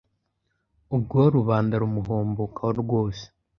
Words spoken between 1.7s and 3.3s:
rumuhombokaho rwose